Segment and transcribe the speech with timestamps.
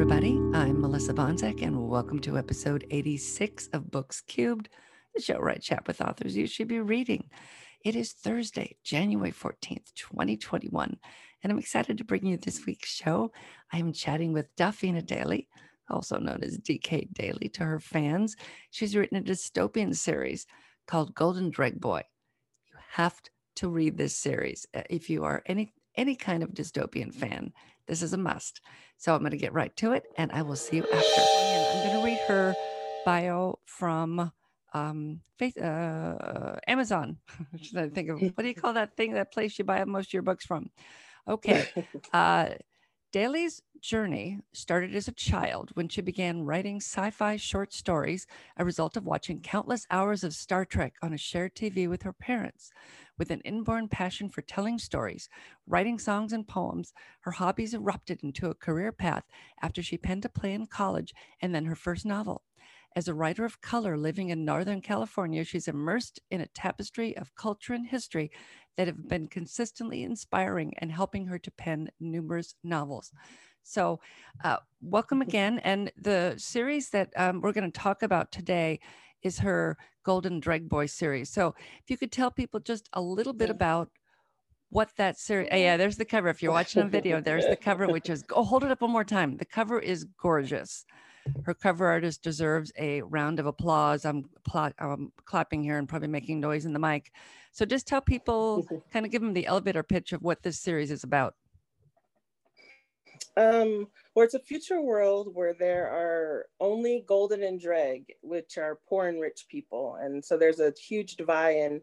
[0.00, 0.40] everybody.
[0.54, 4.70] I'm Melissa Banczak, and welcome to episode 86 of Books Cubed,
[5.14, 7.28] the show where I chat with authors you should be reading.
[7.84, 10.96] It is Thursday, January 14th, 2021,
[11.42, 13.30] and I'm excited to bring you this week's show.
[13.74, 15.48] I am chatting with Dafina Daly,
[15.90, 18.36] also known as DK Daly to her fans.
[18.70, 20.46] She's written a dystopian series
[20.86, 22.04] called Golden Dreg Boy.
[22.70, 23.20] You have
[23.56, 27.52] to read this series uh, if you are any any kind of dystopian fan.
[27.90, 28.60] This is a must.
[28.98, 31.20] So I'm going to get right to it, and I will see you after.
[31.20, 32.54] And I'm going to read her
[33.04, 34.30] bio from
[34.72, 37.16] um, faith, uh, Amazon.
[37.76, 40.12] I think of what do you call that thing, that place you buy most of
[40.12, 40.70] your books from?
[41.28, 41.66] Okay.
[42.12, 42.50] Uh,
[43.12, 48.24] Daly's journey started as a child when she began writing sci fi short stories,
[48.56, 52.12] a result of watching countless hours of Star Trek on a shared TV with her
[52.12, 52.70] parents.
[53.20, 55.28] With an inborn passion for telling stories,
[55.66, 59.24] writing songs and poems, her hobbies erupted into a career path
[59.60, 62.44] after she penned a play in college and then her first novel.
[62.96, 67.34] As a writer of color living in Northern California, she's immersed in a tapestry of
[67.34, 68.30] culture and history
[68.78, 73.12] that have been consistently inspiring and helping her to pen numerous novels.
[73.62, 74.00] So,
[74.42, 75.58] uh, welcome again.
[75.58, 78.80] And the series that um, we're going to talk about today
[79.22, 81.30] is her Golden Dreg Boy series.
[81.30, 83.90] So, if you could tell people just a little bit about
[84.70, 87.56] what that series oh, yeah there's the cover if you're watching a video there's the
[87.56, 90.86] cover which is oh hold it up one more time the cover is gorgeous
[91.44, 94.04] her cover artist deserves a round of applause.
[94.04, 97.12] I'm, pl- I'm clapping here and probably making noise in the mic.
[97.52, 100.90] So just tell people, kind of give them the elevator pitch of what this series
[100.90, 101.34] is about.
[103.36, 108.80] Um, well, it's a future world where there are only golden and dreg, which are
[108.88, 111.80] poor and rich people, and so there's a huge divide in,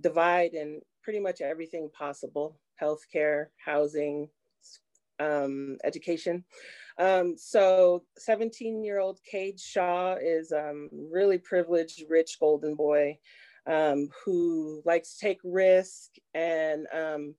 [0.00, 4.28] divide in pretty much everything possible: healthcare, housing,
[5.20, 6.44] um, education.
[6.98, 13.18] Um, so 17 year old Cade Shaw is um, really privileged, rich golden boy
[13.66, 17.34] um, who likes to take risk and um,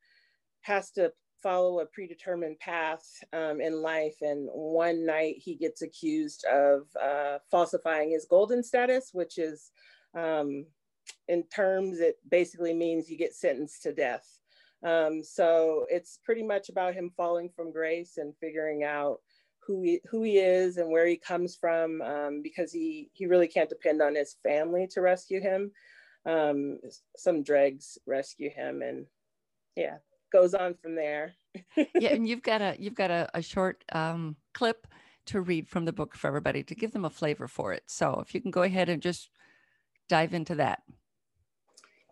[0.61, 1.11] has to
[1.41, 4.16] follow a predetermined path um, in life.
[4.22, 9.72] And one night he gets accused of uh, falsifying his golden status, which is
[10.16, 10.66] um,
[11.28, 14.28] in terms, it basically means you get sentenced to death.
[14.84, 19.19] Um, so it's pretty much about him falling from grace and figuring out
[19.66, 23.47] who he, who he is and where he comes from um, because he, he really
[23.47, 25.72] can't depend on his family to rescue him.
[26.25, 26.79] Um,
[27.16, 29.06] some dregs rescue him and
[29.75, 29.97] yeah,
[30.31, 31.33] goes on from there.
[31.75, 34.87] yeah, and you've got a you've got a, a short um, clip
[35.27, 37.83] to read from the book for everybody to give them a flavor for it.
[37.87, 39.29] So if you can go ahead and just
[40.09, 40.81] dive into that.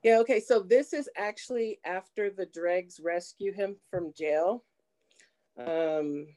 [0.04, 0.40] Yeah, okay.
[0.40, 4.64] So this is actually after the dregs rescue him from jail.
[5.58, 6.28] Um,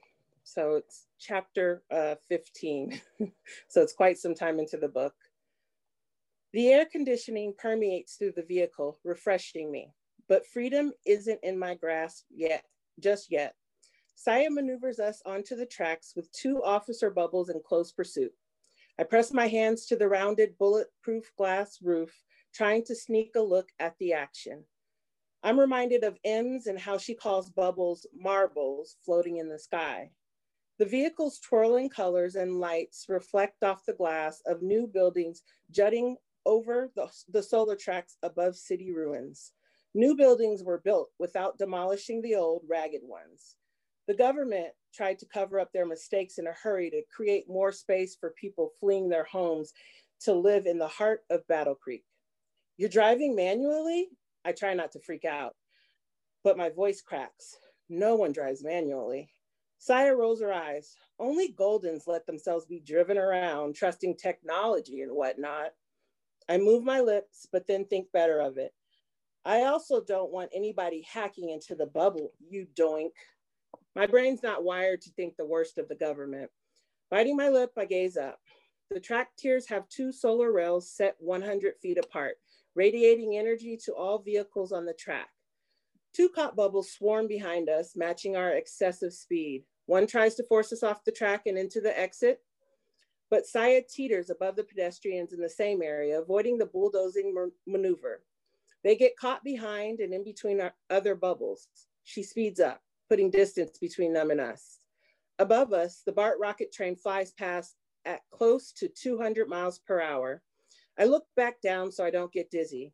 [0.43, 3.01] so it's chapter uh, 15.
[3.69, 5.15] so it's quite some time into the book.
[6.53, 9.95] The air conditioning permeates through the vehicle, refreshing me,
[10.33, 12.65] but freedom isn't in my grasp yet,
[12.99, 13.55] just yet.
[14.15, 18.33] Saya maneuvers us onto the tracks with two officer bubbles in close pursuit.
[18.99, 22.19] I press my hands to the rounded bulletproof glass roof
[22.55, 24.65] trying to sneak a look at the action.
[25.43, 30.13] I'm reminded of Ems and how she calls bubbles marbles floating in the sky.
[30.79, 36.17] The vehicle's twirling colors and lights reflect off the glass of new buildings jutting
[36.47, 39.53] over the, the solar tracks above city ruins.
[39.95, 43.57] New buildings were built without demolishing the old ragged ones.
[44.09, 48.17] The government tried to cover up their mistakes in a hurry to create more space
[48.19, 49.73] for people fleeing their homes
[50.23, 52.05] to live in the heart of Battle Creek.
[52.79, 54.09] You're driving manually?
[54.45, 55.55] I try not to freak out,
[56.43, 57.57] but my voice cracks.
[57.89, 59.31] No one drives manually.
[59.79, 60.97] Saya rolls her eyes.
[61.19, 65.73] Only Goldens let themselves be driven around, trusting technology and whatnot.
[66.49, 68.73] I move my lips, but then think better of it.
[69.45, 73.11] I also don't want anybody hacking into the bubble, you doink.
[73.97, 76.51] My brain's not wired to think the worst of the government.
[77.11, 78.39] Biting my lip, I gaze up.
[78.91, 82.37] The track tiers have two solar rails set 100 feet apart
[82.75, 85.29] radiating energy to all vehicles on the track.
[86.15, 89.65] Two cop bubbles swarm behind us, matching our excessive speed.
[89.87, 92.41] One tries to force us off the track and into the exit,
[93.31, 97.35] but Saya teeters above the pedestrians in the same area, avoiding the bulldozing
[97.67, 98.23] maneuver.
[98.85, 101.69] They get caught behind and in between our other bubbles.
[102.05, 104.79] She speeds up, putting distance between them and us.
[105.39, 110.43] Above us, the BART rocket train flies past at close to 200 miles per hour,
[110.99, 112.93] I look back down so I don't get dizzy.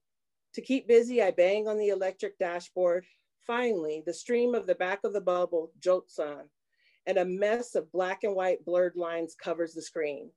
[0.54, 3.04] To keep busy, I bang on the electric dashboard.
[3.46, 6.44] Finally, the stream of the back of the bubble jolts on,
[7.06, 10.30] and a mess of black and white blurred lines covers the screen.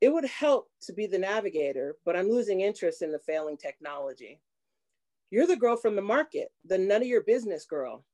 [0.00, 4.40] It would help to be the navigator, but I'm losing interest in the failing technology.
[5.36, 8.06] You're the girl from the market, the none of your business girl.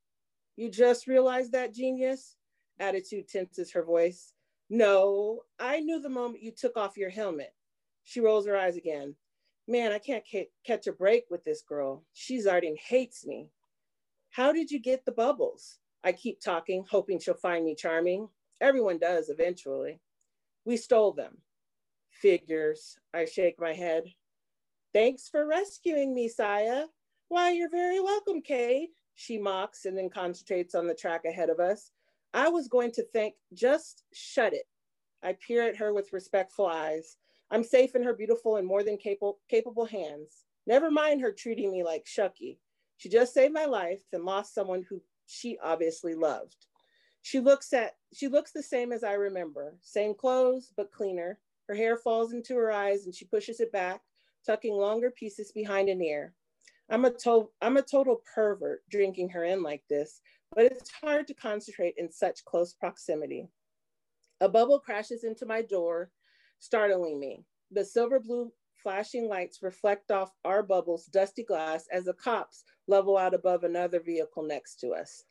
[0.57, 2.35] You just realized that genius?
[2.81, 4.33] Attitude tenses her voice.
[4.69, 7.53] No, I knew the moment you took off your helmet.
[8.03, 9.15] She rolls her eyes again.
[9.69, 12.03] Man, I can't ca- catch a break with this girl.
[12.11, 13.47] She's already hates me.
[14.31, 15.79] How did you get the bubbles?
[16.03, 18.27] I keep talking, hoping she'll find me charming.
[18.59, 20.01] Everyone does eventually.
[20.65, 21.37] We stole them.
[22.11, 22.97] Figures.
[23.13, 24.03] I shake my head.
[24.93, 26.87] Thanks for rescuing me, Saya.
[27.33, 31.59] Why, you're very welcome, Kay, She mocks and then concentrates on the track ahead of
[31.59, 31.89] us.
[32.31, 34.67] I was going to think, just shut it.
[35.23, 37.17] I peer at her with respectful eyes.
[37.49, 40.45] I'm safe in her beautiful and more than capable, capable hands.
[40.67, 42.59] Never mind her treating me like Shucky.
[42.97, 46.67] She just saved my life and lost someone who she obviously loved.
[47.23, 49.73] She looks at she looks the same as I remember.
[49.81, 51.39] Same clothes, but cleaner.
[51.67, 54.01] Her hair falls into her eyes and she pushes it back,
[54.45, 56.35] tucking longer pieces behind an ear.
[56.89, 60.21] I'm a to- I'm a total pervert drinking her in like this,
[60.55, 63.47] but it's hard to concentrate in such close proximity.
[64.41, 66.11] A bubble crashes into my door,
[66.59, 67.45] startling me.
[67.71, 73.17] The silver blue flashing lights reflect off our bubble's dusty glass as the cops level
[73.17, 75.23] out above another vehicle next to us.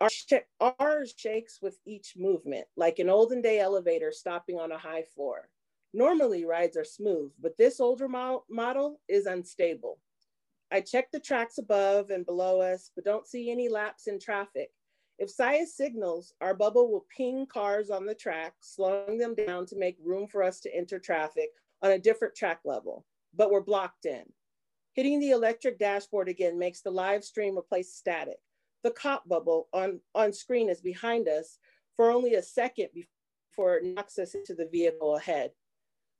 [0.00, 5.02] Our sh- shakes with each movement, like an olden day elevator stopping on a high
[5.02, 5.48] floor.
[5.94, 9.98] Normally, rides are smooth, but this older mo- model is unstable.
[10.70, 14.70] I check the tracks above and below us, but don't see any laps in traffic.
[15.18, 19.76] If Saya signals, our bubble will ping cars on the track, slowing them down to
[19.78, 21.48] make room for us to enter traffic
[21.82, 24.24] on a different track level, but we're blocked in.
[24.92, 28.38] Hitting the electric dashboard again makes the live stream replace static.
[28.84, 31.58] The cop bubble on, on screen is behind us
[31.96, 35.50] for only a second before it knocks us into the vehicle ahead.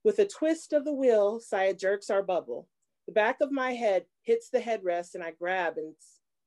[0.09, 2.67] With a twist of the wheel, Saya jerks our bubble.
[3.05, 5.95] The back of my head hits the headrest and I grab and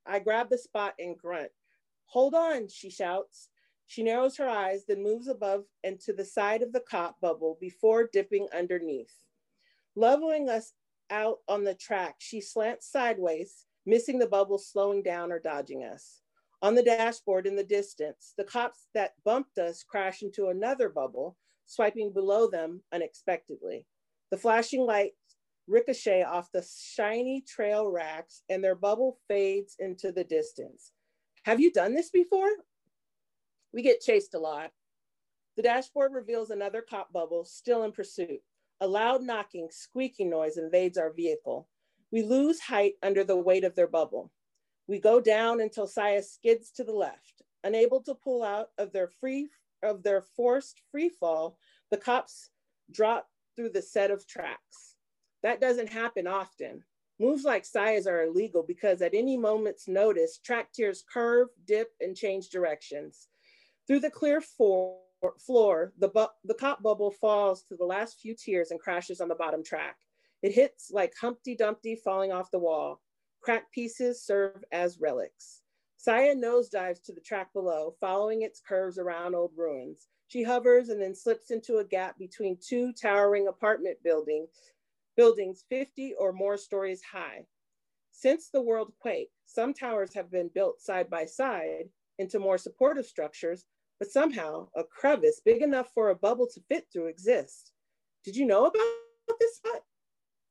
[0.04, 1.52] I grab the spot and grunt.
[2.08, 3.50] Hold on, she shouts.
[3.86, 7.60] She narrows her eyes, then moves above and to the side of the cop bubble
[7.62, 9.14] before dipping underneath.
[9.96, 10.74] Leveling us
[11.12, 16.22] out on the track, she slants sideways, missing the bubble, slowing down or dodging us.
[16.64, 21.38] On the dashboard in the distance, the cops that bumped us crash into another bubble,
[21.66, 23.86] swiping below them unexpectedly.
[24.32, 25.16] The flashing lights
[25.68, 26.66] ricochet off the
[26.96, 30.92] shiny trail racks and their bubble fades into the distance.
[31.44, 32.50] Have you done this before?
[33.74, 34.72] We get chased a lot.
[35.56, 38.42] The dashboard reveals another cop bubble still in pursuit.
[38.80, 41.68] A loud knocking, squeaking noise invades our vehicle.
[42.12, 44.32] We lose height under the weight of their bubble.
[44.88, 47.44] We go down until Saya skids to the left.
[47.64, 49.50] Unable to pull out of their free
[49.84, 51.58] of their forced free fall,
[51.90, 52.50] the cops
[52.92, 54.96] drop through the set of tracks.
[55.44, 56.84] That doesn't happen often.
[57.20, 62.16] Moves like Saya's are illegal because at any moment's notice, track tiers curve, dip, and
[62.16, 63.28] change directions.
[63.88, 68.72] Through the clear floor, the, bu- the cop bubble falls to the last few tiers
[68.72, 69.98] and crashes on the bottom track.
[70.42, 73.02] It hits like Humpty Dumpty falling off the wall.
[73.42, 75.62] Cracked pieces serve as relics.
[76.02, 80.08] Saya nosedives to the track below, following its curves around old ruins.
[80.30, 84.48] She hovers and then slips into a gap between two towering apartment building,
[85.16, 87.46] buildings 50 or more stories high.
[88.10, 93.06] Since the world quake, some towers have been built side by side into more supportive
[93.06, 93.68] structures
[94.02, 97.72] but somehow a crevice big enough for a bubble to fit through exists.
[98.26, 99.84] Did you know about this spot?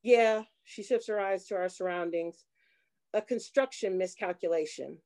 [0.03, 2.45] Yeah, she shifts her eyes to our surroundings.
[3.13, 4.99] A construction miscalculation.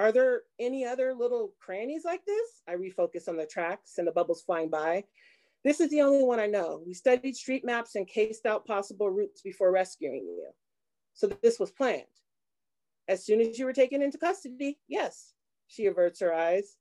[0.00, 2.62] Are there any other little crannies like this?
[2.66, 5.04] I refocus on the tracks and the bubbles flying by.
[5.62, 6.82] This is the only one I know.
[6.86, 10.46] We studied street maps and cased out possible routes before rescuing you.
[11.12, 12.04] So this was planned.
[13.08, 15.34] As soon as you were taken into custody, yes,
[15.66, 16.78] she averts her eyes.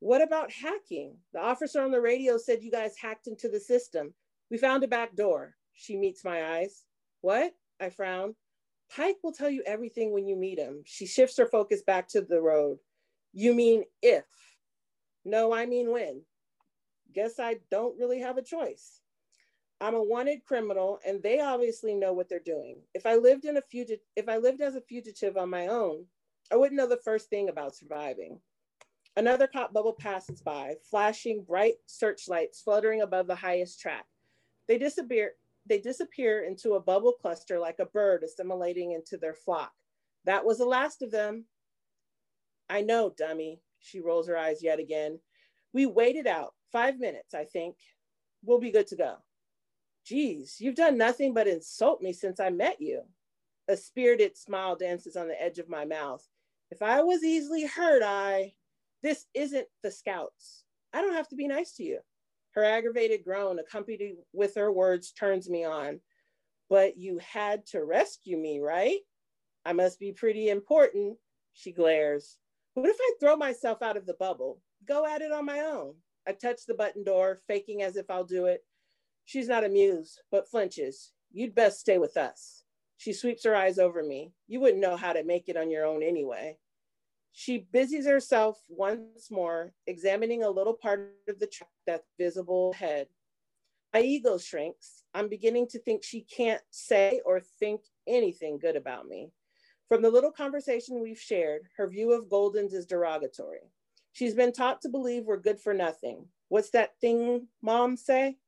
[0.00, 1.18] What about hacking?
[1.34, 4.12] The officer on the radio said you guys hacked into the system.
[4.50, 5.54] We found a back door.
[5.74, 6.82] She meets my eyes.
[7.20, 7.52] What?
[7.80, 8.34] I frown.
[8.94, 10.82] Pike will tell you everything when you meet him.
[10.84, 12.78] She shifts her focus back to the road.
[13.32, 14.24] You mean if?
[15.24, 16.22] No, I mean when.
[17.12, 19.00] Guess I don't really have a choice.
[19.80, 22.78] I'm a wanted criminal and they obviously know what they're doing.
[22.94, 26.06] If I lived in a fugit- if I lived as a fugitive on my own,
[26.50, 28.40] I wouldn't know the first thing about surviving.
[29.16, 34.06] Another cop bubble passes by, flashing bright searchlights fluttering above the highest track.
[34.68, 35.32] They disappear,
[35.68, 39.72] they disappear into a bubble cluster like a bird assimilating into their flock.
[40.24, 41.44] That was the last of them.
[42.68, 43.60] I know, dummy.
[43.78, 45.20] She rolls her eyes yet again.
[45.72, 47.76] We waited out five minutes, I think.
[48.44, 49.16] We'll be good to go.
[50.04, 53.02] Geez, you've done nothing but insult me since I met you.
[53.68, 56.26] A spirited smile dances on the edge of my mouth.
[56.70, 58.54] If I was easily hurt, I.
[59.02, 60.64] This isn't the scouts.
[60.92, 62.00] I don't have to be nice to you.
[62.56, 66.00] Her aggravated groan, accompanied with her words, turns me on.
[66.70, 69.00] But you had to rescue me, right?
[69.66, 71.18] I must be pretty important.
[71.52, 72.38] She glares.
[72.74, 74.62] What if I throw myself out of the bubble?
[74.88, 75.94] Go at it on my own.
[76.26, 78.64] I touch the button door, faking as if I'll do it.
[79.26, 81.12] She's not amused, but flinches.
[81.32, 82.64] You'd best stay with us.
[82.96, 84.32] She sweeps her eyes over me.
[84.48, 86.56] You wouldn't know how to make it on your own anyway.
[87.38, 93.08] She busies herself once more, examining a little part of the track that's visible ahead.
[93.92, 95.02] My ego shrinks.
[95.12, 99.32] I'm beginning to think she can't say or think anything good about me.
[99.86, 103.70] From the little conversation we've shared, her view of Goldens is derogatory.
[104.12, 106.24] She's been taught to believe we're good for nothing.
[106.48, 108.38] What's that thing mom say?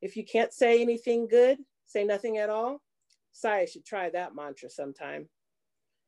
[0.00, 2.82] If you can't say anything good, say nothing at all.
[3.30, 5.28] Saya should try that mantra sometime.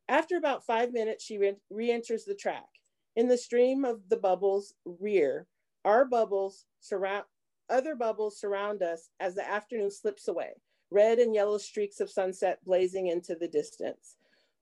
[0.08, 1.38] After about five minutes, she
[1.70, 2.68] re enters the track.
[3.16, 5.46] In the stream of the bubbles rear,
[5.84, 7.25] our bubbles surround,
[7.70, 10.52] other bubbles surround us as the afternoon slips away,
[10.90, 14.16] red and yellow streaks of sunset blazing into the distance.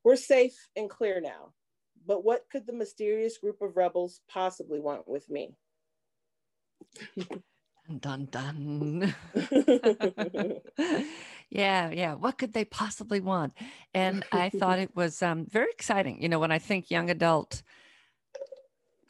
[0.05, 1.55] We're safe and clear now,
[2.07, 5.55] but what could the mysterious group of rebels possibly want with me?
[8.01, 9.15] dun dun.
[11.51, 12.15] yeah, yeah.
[12.15, 13.55] What could they possibly want?
[13.95, 16.23] And I thought it was um, very exciting.
[16.23, 17.63] You know, when I think young adult,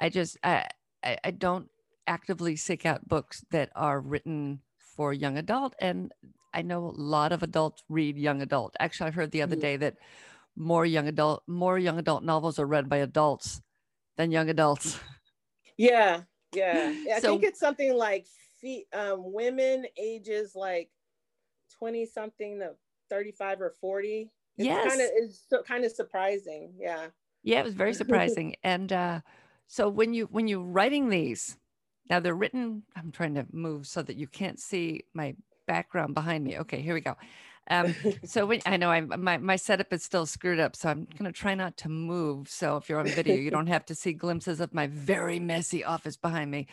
[0.00, 0.66] I just I,
[1.04, 1.68] I, I don't
[2.06, 6.12] actively seek out books that are written for young adult, and
[6.52, 8.76] I know a lot of adults read young adult.
[8.78, 9.62] Actually, I heard the other mm-hmm.
[9.62, 9.96] day that
[10.54, 13.62] more young adult more young adult novels are read by adults
[14.16, 14.98] than young adults.
[15.78, 16.94] Yeah, yeah.
[17.14, 18.26] I so, think it's something like
[18.92, 20.90] um, women ages like
[21.78, 22.72] 20 something to
[23.10, 24.88] 35 or 40 it's yes.
[24.88, 27.06] kind of it's kind of surprising yeah.
[27.42, 28.56] Yeah it was very surprising.
[28.62, 29.20] And uh
[29.66, 31.56] so when you when you're writing these
[32.10, 35.34] now they're written i'm trying to move so that you can't see my
[35.66, 36.58] background behind me.
[36.58, 37.16] Okay here we go.
[37.70, 41.06] Um so when i know i'm my, my setup is still screwed up so i'm
[41.18, 42.48] going to try not to move.
[42.48, 45.82] So if you're on video you don't have to see glimpses of my very messy
[45.84, 46.66] office behind me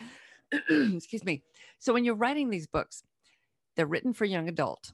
[0.70, 1.42] excuse me.
[1.78, 3.02] So when you're writing these books,
[3.76, 4.92] they're written for young adult.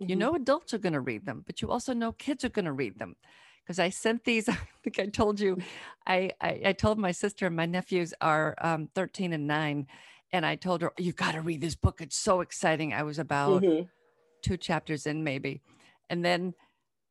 [0.00, 0.10] Mm-hmm.
[0.10, 2.64] You know adults are going to read them, but you also know kids are going
[2.64, 3.16] to read them.
[3.64, 5.58] Because I sent these, I think I told you,
[6.06, 9.86] I, I, I told my sister and my nephews are um, 13 and nine.
[10.32, 12.00] And I told her, you got to read this book.
[12.00, 12.92] It's so exciting.
[12.92, 13.86] I was about mm-hmm.
[14.42, 15.62] two chapters in, maybe.
[16.10, 16.54] And then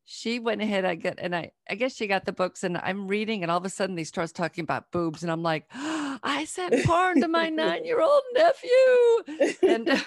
[0.06, 3.08] she went ahead I get and I I guess she got the books and I'm
[3.08, 5.95] reading and all of a sudden he starts talking about boobs and I'm like oh,
[6.22, 9.86] I sent porn to my nine-year-old nephew and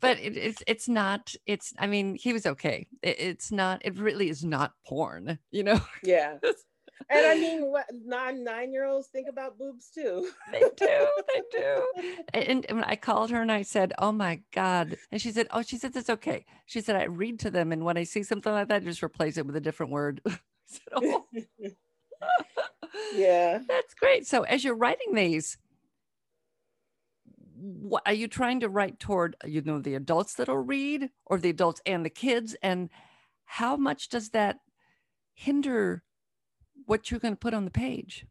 [0.00, 3.98] but it, it's it's not it's I mean he was okay it, it's not it
[3.98, 6.38] really is not porn you know yeah
[7.10, 10.30] and I mean, what nine nine year olds think about boobs too.
[10.52, 11.86] they do, they do.
[12.32, 15.62] And, and I called her and I said, "Oh my god!" And she said, "Oh,
[15.62, 18.52] she said it's okay." She said, "I read to them, and when I see something
[18.52, 20.20] like that, I just replace it with a different word."
[20.66, 21.26] said, "Oh."
[23.14, 24.26] Yeah, that's great.
[24.26, 25.58] So as you're writing these,
[27.56, 29.36] what are you trying to write toward?
[29.44, 32.90] You know, the adults that'll read, or the adults and the kids, and
[33.44, 34.58] how much does that
[35.34, 36.02] hinder
[36.86, 38.26] what you're going to put on the page?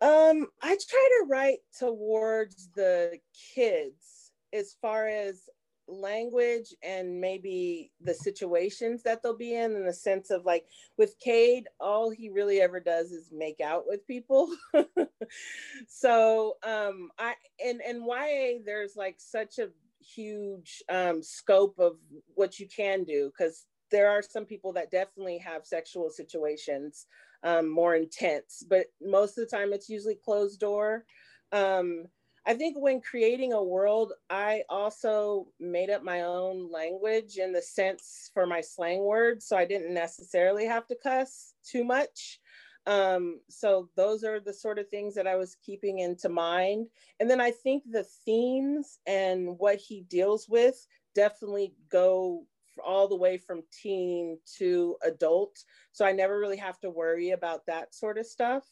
[0.00, 3.18] Um, I try to write towards the
[3.54, 5.48] kids as far as
[5.88, 11.18] language and maybe the situations that they'll be in in the sense of like with
[11.18, 14.48] Cade, all he really ever does is make out with people.
[15.88, 19.68] so um I and and YA there's like such a
[20.00, 21.96] huge um scope of
[22.34, 27.06] what you can do because there are some people that definitely have sexual situations
[27.44, 31.04] um, more intense, but most of the time it's usually closed door.
[31.52, 32.06] Um,
[32.46, 37.62] I think when creating a world, I also made up my own language in the
[37.62, 39.46] sense for my slang words.
[39.46, 42.40] So I didn't necessarily have to cuss too much.
[42.86, 46.88] Um, so those are the sort of things that I was keeping into mind.
[47.18, 52.46] And then I think the themes and what he deals with definitely go
[52.84, 55.56] all the way from teen to adult.
[55.92, 58.64] So I never really have to worry about that sort of stuff.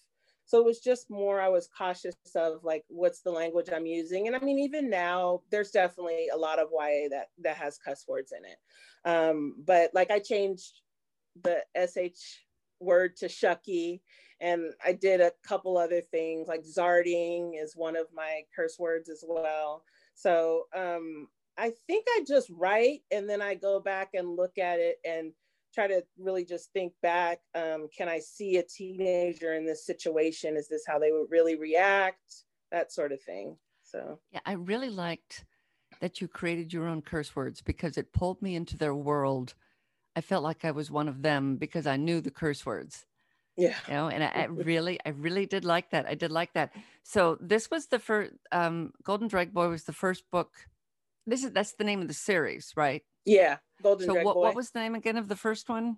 [0.53, 4.27] So it was just more, I was cautious of like, what's the language I'm using?
[4.27, 8.05] And I mean, even now, there's definitely a lot of YA that, that has cuss
[8.07, 8.59] words in it.
[9.11, 10.83] Um, but like I changed
[11.43, 12.41] the SH
[12.81, 14.01] word to Shucky.
[14.43, 19.09] And I did a couple other things like Zarding is one of my curse words
[19.09, 19.85] as well.
[20.15, 24.81] So um, I think I just write and then I go back and look at
[24.81, 25.33] it and
[25.73, 27.41] try to really just think back.
[27.55, 30.57] Um, can I see a teenager in this situation?
[30.57, 32.45] Is this how they would really react?
[32.71, 33.57] That sort of thing.
[33.83, 35.45] So, yeah, I really liked
[36.01, 39.55] that you created your own curse words because it pulled me into their world.
[40.17, 43.07] I felt like I was one of them because I knew the curse words.
[43.57, 43.77] Yeah.
[43.87, 46.07] You know, and I, I really, I really did like that.
[46.07, 46.73] I did like that.
[47.03, 50.53] So this was the first um Golden Dreg Boy was the first book.
[51.27, 53.03] This is that's the name of the series, right?
[53.25, 53.59] Yeah.
[53.83, 55.97] Golden so what, what was the name again of the first one?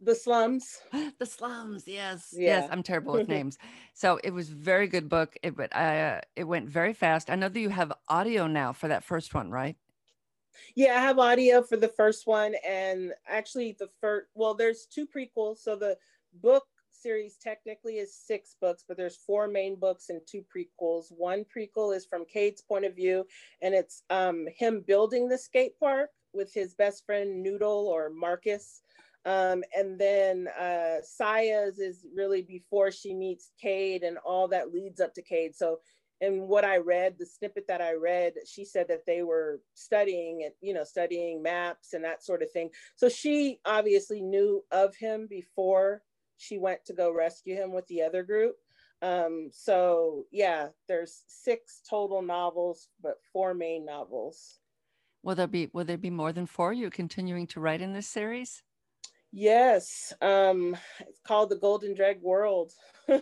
[0.00, 0.78] the slums?
[1.18, 1.84] the slums.
[1.86, 2.28] Yes.
[2.32, 2.60] Yeah.
[2.60, 2.68] Yes.
[2.70, 3.58] I'm terrible with names.
[3.94, 5.36] So it was very good book.
[5.42, 7.30] It but uh, it went very fast.
[7.30, 9.76] I know that you have audio now for that first one, right?
[10.74, 14.28] Yeah, I have audio for the first one, and actually the first.
[14.34, 15.58] Well, there's two prequels.
[15.58, 15.98] So the
[16.42, 21.06] book series technically is six books, but there's four main books and two prequels.
[21.10, 23.26] One prequel is from Cade's point of view,
[23.60, 28.82] and it's um, him building the skate park with his best friend Noodle or Marcus.
[29.24, 35.00] Um, and then uh, Saya's is really before she meets Cade and all that leads
[35.00, 35.54] up to Cade.
[35.54, 35.80] So,
[36.20, 40.44] in what I read, the snippet that I read, she said that they were studying
[40.44, 42.70] and you know studying maps and that sort of thing.
[42.94, 46.02] So she obviously knew of him before
[46.38, 48.56] she went to go rescue him with the other group.
[49.02, 54.58] Um, so yeah, there's six total novels, but four main novels.
[55.26, 56.72] Will there be will there be more than four?
[56.72, 58.62] You continuing to write in this series?
[59.32, 62.70] Yes, um, it's called the Golden Dreg World.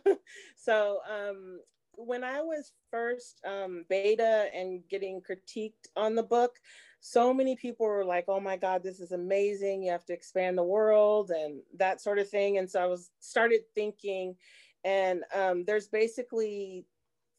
[0.54, 1.60] so um,
[1.92, 6.56] when I was first um, beta and getting critiqued on the book,
[7.00, 9.82] so many people were like, "Oh my God, this is amazing!
[9.82, 13.12] You have to expand the world and that sort of thing." And so I was
[13.20, 14.36] started thinking,
[14.84, 16.84] and um, there's basically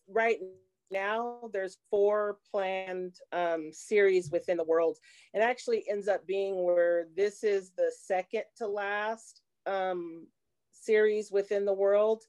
[0.07, 0.39] right
[0.91, 4.97] now there's four planned um, series within the world.
[5.33, 10.27] It actually ends up being where this is the second to last um,
[10.71, 12.23] series within the world.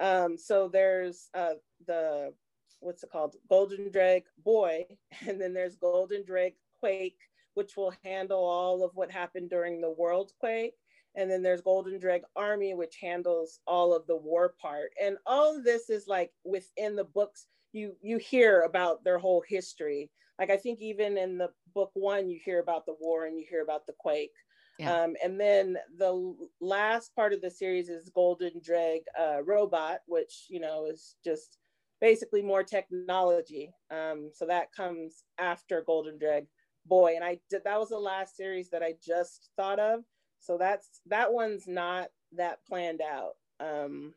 [0.00, 1.54] Um, so there's uh,
[1.86, 2.32] the
[2.80, 3.34] what's it called?
[3.48, 4.84] Golden dreg boy
[5.26, 7.18] and then there's golden dreg quake
[7.54, 10.74] which will handle all of what happened during the world quake.
[11.16, 14.90] And then there's golden dreg army which handles all of the war part.
[15.02, 19.42] And all of this is like within the books you you hear about their whole
[19.46, 20.10] history.
[20.38, 23.44] Like i think even in the book one you hear about the war and you
[23.48, 24.32] hear about the quake.
[24.78, 25.02] Yeah.
[25.02, 30.46] um, and then the last part of the series is golden dreg uh, robot which
[30.48, 31.58] you know is just
[32.00, 33.72] basically more technology.
[33.90, 36.46] Um, so that comes after golden dreg
[36.86, 40.04] boy and i did that was the last series that i just thought of.
[40.40, 43.32] So that's that one's not that planned out.
[43.60, 44.14] Um,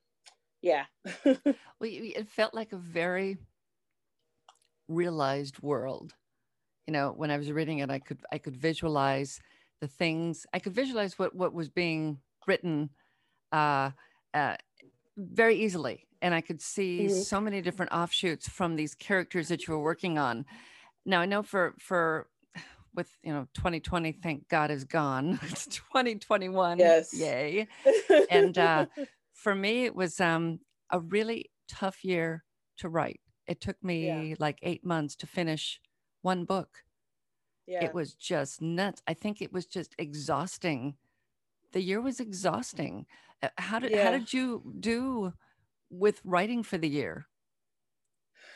[0.61, 0.85] yeah.
[1.25, 3.37] Well it felt like a very
[4.87, 6.13] realized world.
[6.87, 9.39] You know when i was reading it i could i could visualize
[9.79, 12.89] the things i could visualize what what was being written
[13.51, 13.91] uh,
[14.33, 14.55] uh
[15.17, 16.07] very easily.
[16.21, 17.13] And i could see mm-hmm.
[17.13, 20.45] so many different offshoots from these characters that you were working on.
[21.05, 22.27] Now i know for for
[22.93, 25.39] with you know 2020 thank god is gone.
[25.43, 27.13] it's 2021 yes.
[27.13, 27.67] yay.
[28.29, 28.85] And uh
[29.41, 30.59] for me it was um
[30.91, 32.43] a really tough year
[32.77, 33.21] to write.
[33.47, 34.35] It took me yeah.
[34.39, 35.79] like eight months to finish
[36.21, 36.69] one book.
[37.67, 37.83] Yeah.
[37.83, 39.01] It was just nuts.
[39.07, 40.95] I think it was just exhausting.
[41.73, 43.05] The year was exhausting.
[43.41, 44.03] Uh, how did yeah.
[44.03, 45.33] how did you do
[45.89, 47.27] with writing for the year?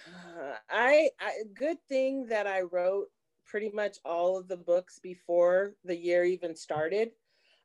[0.08, 3.08] Uh, I, I good thing that I wrote
[3.45, 7.12] pretty much all of the books before the year even started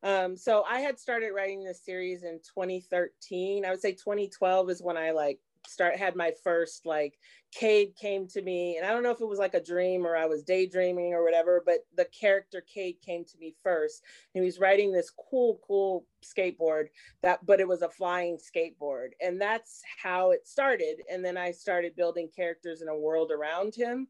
[0.03, 3.65] um, so I had started writing this series in 2013.
[3.65, 7.19] I would say 2012 is when I like start had my first like
[7.53, 10.17] Cade came to me, and I don't know if it was like a dream or
[10.17, 14.03] I was daydreaming or whatever, but the character Cade came to me first.
[14.35, 16.87] And he was riding this cool, cool skateboard
[17.23, 21.03] that, but it was a flying skateboard, and that's how it started.
[21.11, 24.07] And then I started building characters in a world around him.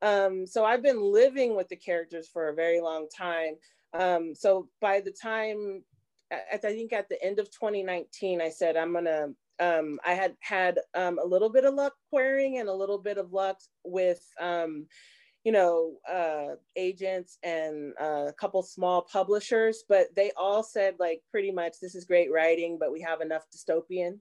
[0.00, 3.56] Um, so I've been living with the characters for a very long time.
[3.94, 5.84] Um, so by the time,
[6.30, 9.28] I think at the end of 2019, I said, I'm gonna,
[9.60, 13.18] um, I had had um, a little bit of luck querying and a little bit
[13.18, 14.86] of luck with, um,
[15.44, 21.22] you know, uh, agents and uh, a couple small publishers, but they all said like
[21.30, 24.18] pretty much this is great writing, but we have enough dystopian.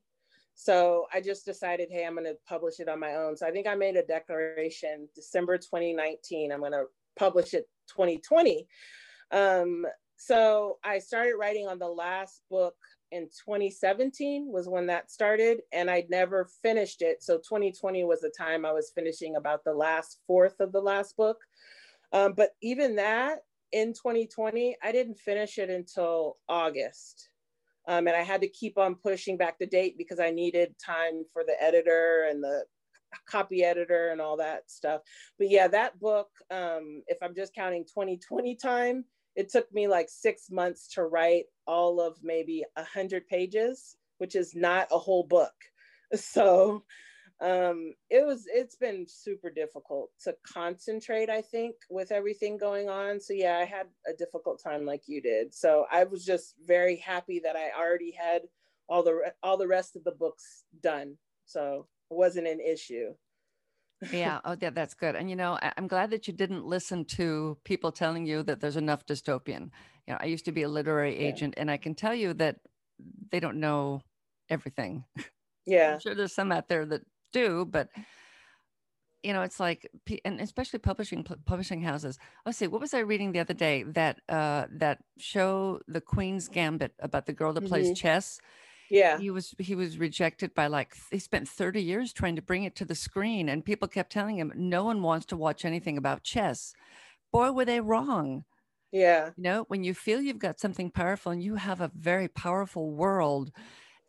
[0.60, 3.38] So I just decided, hey, I'm going to publish it on my own.
[3.38, 6.52] So I think I made a declaration December 2019.
[6.52, 8.68] I'm going to publish it 2020.
[9.32, 9.86] Um,
[10.18, 12.76] so I started writing on the last book
[13.12, 17.24] in 2017 was when that started and I'd never finished it.
[17.24, 21.16] So 2020 was the time I was finishing about the last fourth of the last
[21.16, 21.38] book.
[22.12, 23.40] Um, but even that
[23.72, 27.30] in 2020, I didn't finish it until August.
[27.88, 31.24] Um, and I had to keep on pushing back the date because I needed time
[31.32, 32.64] for the editor and the
[33.30, 35.02] copy editor and all that stuff.
[35.38, 39.06] But yeah, that book, um, if I'm just counting 2020 time,
[39.38, 44.36] it took me like six months to write all of maybe a hundred pages, which
[44.36, 45.54] is not a whole book.
[46.16, 46.86] So
[47.42, 53.20] um, it was it's been super difficult to concentrate, I think, with everything going on.
[53.20, 55.54] So yeah, I had a difficult time like you did.
[55.54, 58.44] So I was just very happy that I already had
[58.88, 61.18] all the all the rest of the books done.
[61.46, 63.14] So it wasn't an issue
[64.12, 64.40] yeah.
[64.46, 65.16] Oh, yeah, that's good.
[65.16, 68.60] And you know, I, am glad that you didn't listen to people telling you that
[68.60, 69.72] there's enough dystopian.
[70.08, 71.28] You know, I used to be a literary yeah.
[71.28, 72.58] agent, and I can tell you that
[73.32, 74.02] they don't know
[74.50, 75.06] everything.
[75.70, 75.96] Yeah.
[75.96, 77.02] I'm sure there's some out there that
[77.34, 77.90] do, but
[79.22, 79.90] you know, it's like,
[80.24, 82.18] and especially publishing publishing houses.
[82.46, 83.84] Let's see, what was I reading the other day?
[83.84, 87.68] That uh, that show, The Queen's Gambit, about the girl that mm-hmm.
[87.68, 88.40] plays chess
[88.90, 89.18] yeah.
[89.18, 92.76] he was he was rejected by like he spent 30 years trying to bring it
[92.76, 96.24] to the screen and people kept telling him no one wants to watch anything about
[96.24, 96.74] chess.
[97.32, 98.46] Boy were they wrong.
[98.92, 99.32] Yeah.
[99.36, 102.92] You know when you feel you've got something powerful and you have a very powerful
[102.92, 103.52] world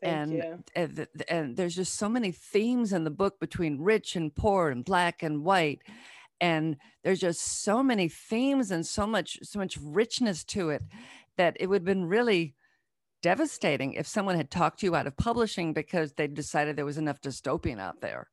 [0.01, 4.69] and, and, and there's just so many themes in the book between rich and poor
[4.69, 5.83] and black and white
[6.41, 10.83] and there's just so many themes and so much so much richness to it
[11.37, 12.55] that it would have been really
[13.23, 17.21] devastating if someone had talked you out of publishing because they decided there was enough
[17.21, 18.29] dystopian out there.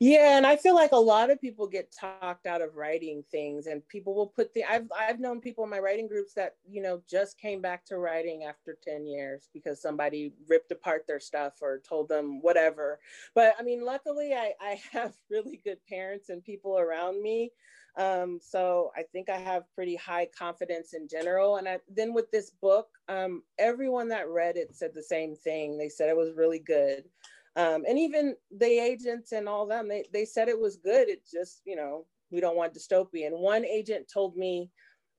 [0.00, 3.66] Yeah, and I feel like a lot of people get talked out of writing things,
[3.66, 4.64] and people will put the.
[4.64, 7.98] I've I've known people in my writing groups that you know just came back to
[7.98, 13.00] writing after ten years because somebody ripped apart their stuff or told them whatever.
[13.34, 17.52] But I mean, luckily, I I have really good parents and people around me
[17.98, 21.56] um, so I think I have pretty high confidence in general.
[21.56, 25.76] And I, then with this book, um, everyone that read it said the same thing.
[25.76, 27.04] They said it was really good.
[27.54, 31.08] Um, and even the agents and all them, they, they said it was good.
[31.08, 33.38] It just, you know, we don't want dystopian.
[33.38, 34.70] One agent told me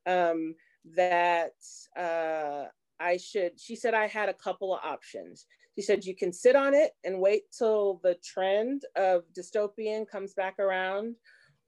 [0.07, 0.55] um,
[0.95, 1.53] that
[1.95, 2.65] uh,
[2.99, 5.45] I should, she said I had a couple of options.
[5.75, 10.33] She said, you can sit on it and wait till the trend of dystopian comes
[10.33, 11.15] back around,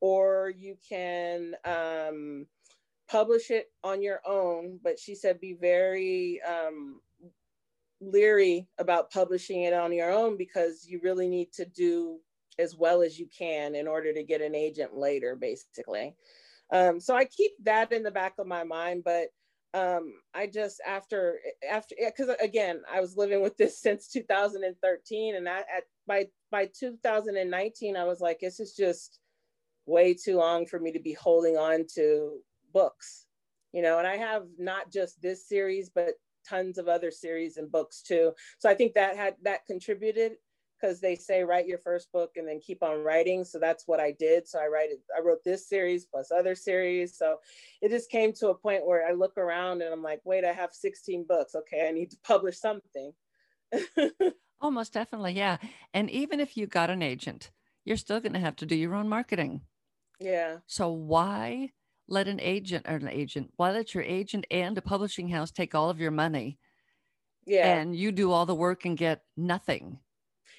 [0.02, 2.46] or you can um,
[3.10, 4.80] publish it on your own.
[4.84, 7.02] But she said, be very um,
[8.02, 12.20] leery about publishing it on your own because you really need to do
[12.58, 16.16] as well as you can in order to get an agent later, basically.
[16.72, 19.28] Um, so I keep that in the back of my mind, but
[19.74, 21.38] um, I just after
[21.70, 26.70] after because again I was living with this since 2013, and I, at by by
[26.80, 29.20] 2019 I was like, this is just
[29.86, 32.40] way too long for me to be holding on to
[32.74, 33.26] books,
[33.72, 36.14] you know, and I have not just this series, but
[36.48, 38.34] tons of other series and books too.
[38.60, 40.34] So I think that had that contributed
[40.80, 43.44] because they say write your first book and then keep on writing.
[43.44, 44.48] So that's what I did.
[44.48, 47.18] So I write it, I wrote this series plus other series.
[47.18, 47.38] So
[47.82, 50.52] it just came to a point where I look around and I'm like, wait, I
[50.52, 51.56] have 16 books.
[51.56, 53.12] Okay, I need to publish something.
[54.62, 55.58] Oh, Almost definitely, yeah.
[55.94, 57.52] And even if you got an agent,
[57.84, 59.62] you're still going to have to do your own marketing.
[60.20, 60.58] Yeah.
[60.68, 61.72] So why
[62.08, 65.74] let an agent or an agent, why let your agent and a publishing house take
[65.76, 66.60] all of your money?
[67.46, 67.78] Yeah.
[67.78, 70.00] And you do all the work and get nothing.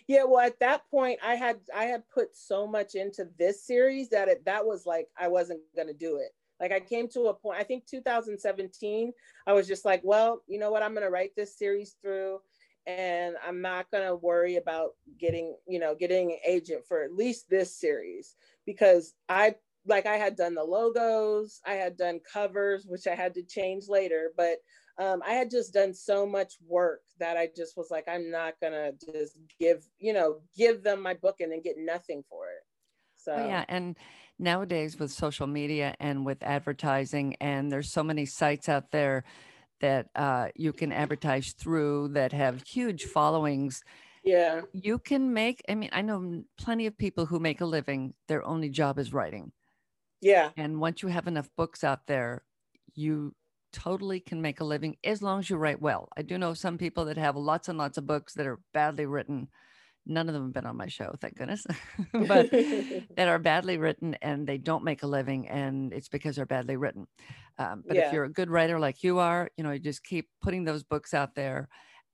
[0.09, 4.09] Yeah, well, at that point, I had I had put so much into this series
[4.11, 6.31] that it that was like I wasn't gonna do it.
[6.61, 9.13] Like I came to a point, I think 2017,
[9.47, 12.39] I was just like, well, you know what, I'm gonna write this series through
[12.87, 17.51] and I'm not gonna worry about getting, you know, getting an agent for at least
[17.51, 23.07] this series because I like I had done the logos, I had done covers, which
[23.07, 24.59] I had to change later, but
[24.99, 28.55] um, I had just done so much work that I just was like, I'm not
[28.63, 32.63] gonna just give, you know, give them my book and then get nothing for it.
[33.17, 33.97] So oh, yeah, and
[34.39, 39.25] nowadays with social media and with advertising, and there's so many sites out there
[39.81, 43.83] that uh, you can advertise through that have huge followings
[44.27, 44.63] yeah.
[44.73, 48.45] You can make, I mean, I know plenty of people who make a living, their
[48.45, 49.53] only job is writing.
[50.21, 50.51] Yeah.
[50.57, 52.43] And once you have enough books out there,
[52.95, 53.37] you
[53.73, 56.09] totally can make a living as long as you write well.
[56.17, 59.07] I do know some people that have lots and lots of books that are badly
[59.07, 59.49] written.
[60.07, 61.67] None of them have been on my show, thank goodness,
[62.13, 62.51] but
[63.17, 66.77] that are badly written and they don't make a living, and it's because they're badly
[66.77, 67.07] written.
[67.59, 68.07] Um, but yeah.
[68.07, 70.83] if you're a good writer like you are, you know, you just keep putting those
[70.85, 71.69] books out there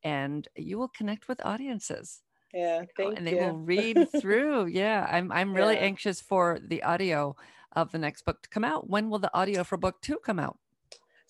[0.04, 2.22] and you will connect with audiences.
[2.52, 3.38] Yeah, thank and they you.
[3.38, 4.66] will read through.
[4.72, 5.80] Yeah, I'm I'm really Yeah.
[5.80, 7.34] anxious for the audio
[7.72, 8.88] of the next book to come out.
[8.88, 10.58] When will the audio for book two come out?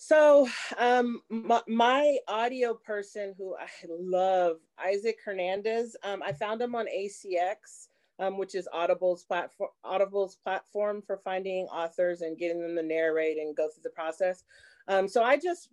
[0.04, 6.74] So, um, my, my audio person who I love, Isaac Hernandez, um, I found him
[6.74, 7.86] on ACX,
[8.18, 13.38] um, which is Audible's platform, Audible's platform for finding authors and getting them to narrate
[13.38, 14.42] and go through the process.
[14.88, 15.68] Um, so I just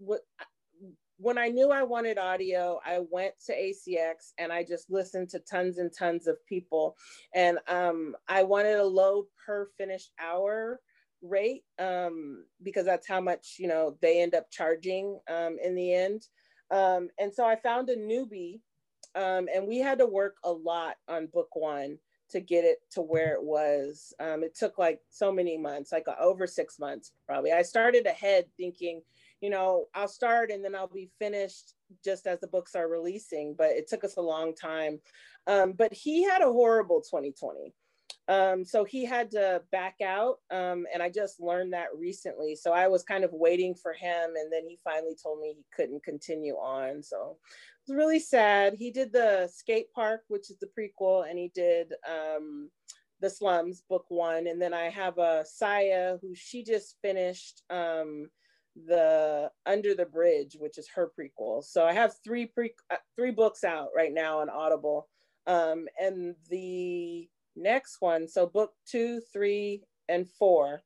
[1.18, 5.40] when I knew I wanted audio, I went to ACX and I just listened to
[5.40, 6.98] tons and tons of people,
[7.34, 10.82] and um, I wanted a low per finished hour
[11.22, 15.94] rate um, because that's how much you know they end up charging um, in the
[15.94, 16.28] end.
[16.72, 18.60] Um, and so I found a newbie,
[19.16, 21.98] um, and we had to work a lot on book one
[22.30, 24.14] to get it to where it was.
[24.20, 27.52] Um, it took like so many months, like over six months probably.
[27.52, 29.02] I started ahead thinking,
[29.42, 33.56] you know, I'll start and then I'll be finished just as the books are releasing,
[33.58, 35.00] but it took us a long time.
[35.48, 37.74] Um, but he had a horrible 2020.
[38.30, 40.38] Um, so he had to back out.
[40.52, 42.56] Um, and I just learned that recently.
[42.56, 44.36] So I was kind of waiting for him.
[44.40, 47.02] And then he finally told me he couldn't continue on.
[47.02, 48.76] So it was really sad.
[48.78, 52.70] He did the skate park, which is the prequel, and he did um,
[53.20, 54.46] the slums book one.
[54.46, 58.30] And then I have a Saya who she just finished um,
[58.76, 61.64] the Under the Bridge, which is her prequel.
[61.64, 65.08] So I have three pre uh, three books out right now on Audible.
[65.48, 67.28] Um, and the
[67.60, 70.82] next one, so book two, three, and four,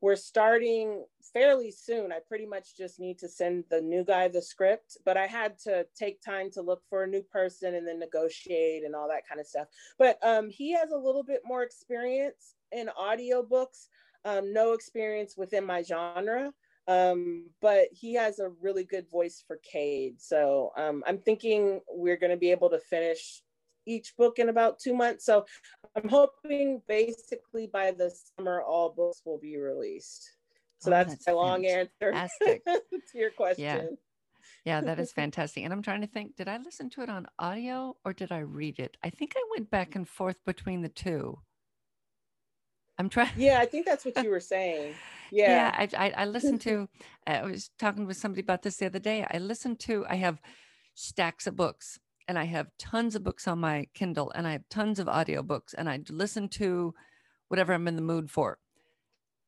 [0.00, 2.12] we're starting fairly soon.
[2.12, 5.58] I pretty much just need to send the new guy the script, but I had
[5.64, 9.26] to take time to look for a new person and then negotiate and all that
[9.28, 9.66] kind of stuff.
[9.98, 13.88] But um, he has a little bit more experience in audiobooks,
[14.24, 16.52] um, no experience within my genre.
[16.86, 20.22] Um, but he has a really good voice for Cade.
[20.22, 23.42] So um, I'm thinking we're going to be able to finish
[23.86, 25.26] each book in about two months.
[25.26, 25.44] So
[25.96, 30.32] I'm hoping basically by the summer, all books will be released.
[30.78, 31.90] So Oh, that's, that's my long answer
[32.46, 32.80] to
[33.14, 33.98] your question.
[34.64, 35.64] Yeah, that is fantastic.
[35.64, 38.38] And I'm trying to think, did I listen to it on audio or did I
[38.38, 38.96] read it?
[39.02, 41.38] I think I went back and forth between the two.
[42.98, 43.30] I'm trying.
[43.36, 44.94] Yeah, I think that's what you were saying.
[45.30, 45.88] Yeah, Yeah.
[45.98, 46.88] I, I, I listened to,
[47.26, 49.26] I was talking with somebody about this the other day.
[49.30, 50.40] I listened to, I have
[50.94, 54.68] stacks of books and I have tons of books on my Kindle and I have
[54.68, 56.94] tons of audiobooks and I listen to
[57.48, 58.58] whatever I'm in the mood for.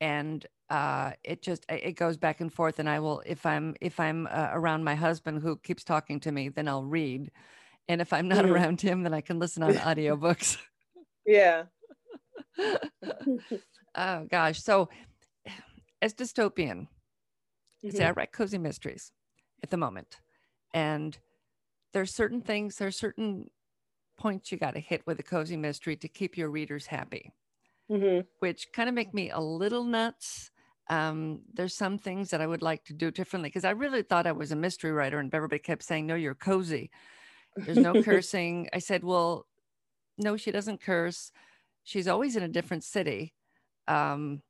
[0.01, 2.79] And uh, it just, it goes back and forth.
[2.79, 6.33] And I will, if I'm, if I'm uh, around my husband who keeps talking to
[6.33, 7.31] me, then I'll read.
[7.87, 8.51] And if I'm not Mhm.
[8.51, 10.57] around him, then I can listen on audiobooks.
[11.27, 11.65] Yeah.
[13.95, 14.61] oh gosh.
[14.63, 14.89] So
[16.01, 16.89] as dystopian,
[17.91, 18.17] say I Mhm.
[18.17, 19.13] write cozy mysteries
[19.63, 20.21] at the moment.
[20.73, 21.17] And
[21.93, 23.51] there's certain things, there's certain
[24.19, 27.33] points you got to hit with a cozy mystery to keep your readers happy,
[27.89, 28.27] Mhm.
[28.39, 30.51] which kind of make me a little nuts.
[30.89, 34.27] Um, there's some things that I would like to do differently because I really thought
[34.27, 36.91] I was a mystery writer, and everybody kept saying, No, you're cozy.
[37.67, 38.69] There's no cursing.
[38.73, 39.47] I said, Well,
[40.19, 41.33] no, she doesn't curse.
[41.85, 43.35] She's always in a different city.
[43.89, 44.43] Um,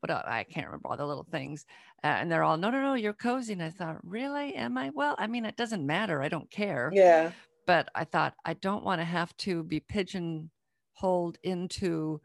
[0.00, 0.24] what else?
[0.26, 1.66] I can't remember all the little things.
[2.04, 3.52] Uh, and they're all, no, no, no, you're cozy.
[3.52, 4.54] And I thought, really?
[4.54, 4.90] Am I?
[4.90, 6.22] Well, I mean, it doesn't matter.
[6.22, 6.90] I don't care.
[6.92, 7.32] Yeah.
[7.66, 12.20] But I thought, I don't want to have to be pigeonholed into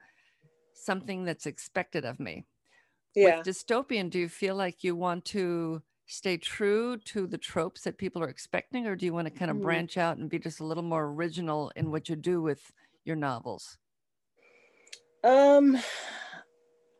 [0.74, 2.46] something that's expected of me.
[3.16, 3.38] Yeah.
[3.38, 7.98] With dystopian, do you feel like you want to stay true to the tropes that
[7.98, 9.62] people are expecting, or do you want to kind of Mhm.
[9.62, 12.74] branch out and be just a little more original in what you do with
[13.06, 13.78] your novels?
[15.24, 15.78] Um,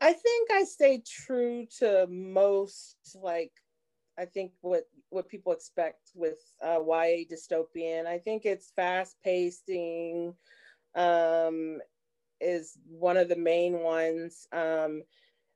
[0.04, 3.54] I think I stay true to most like
[4.20, 8.06] I think what what people expect with uh, YA dystopian.
[8.06, 10.34] I think it's fast pacing.
[10.94, 11.80] Um,
[12.42, 14.46] is one of the main ones.
[14.52, 15.04] Um,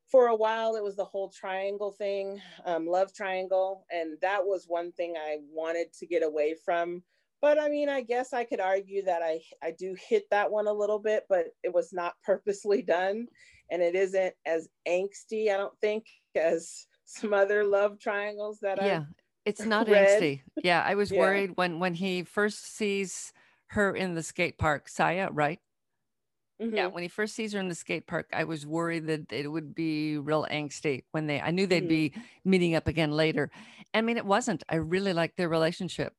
[0.09, 4.63] for a while, it was the whole triangle thing, um, love triangle, and that was
[4.65, 7.03] one thing I wanted to get away from.
[7.41, 10.67] But I mean, I guess I could argue that I I do hit that one
[10.67, 13.27] a little bit, but it was not purposely done,
[13.69, 15.51] and it isn't as angsty.
[15.53, 18.85] I don't think as some other love triangles that are.
[18.85, 19.13] yeah I
[19.45, 20.07] it's not read.
[20.07, 21.21] angsty yeah i was Yeah.
[21.21, 23.31] worried when when he first sees
[23.67, 25.59] her in the skate park saya right
[26.59, 26.93] yeah Mhm.
[26.93, 29.73] when he first sees her in the skate park i was worried that it would
[29.73, 33.49] be real angsty when they i knew they'd be meeting up again later
[33.93, 36.13] i mean it wasn't i really liked their relationship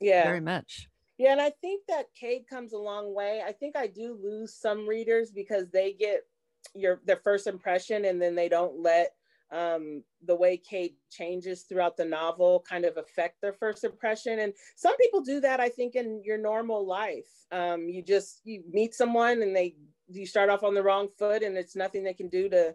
[0.00, 3.40] yeah very much Yeah, and I think that Cade comes a long way.
[3.40, 6.20] I think I do lose some readers because they get
[6.74, 9.12] your their first impression and then they don't let
[9.52, 14.40] um, the way Cade changes throughout the novel kind of affect their first impression.
[14.40, 17.28] And some people do that, I think, in your normal life.
[17.52, 19.76] Um, you just you meet someone and they
[20.08, 22.74] you start off on the wrong foot, and it's nothing they can do to,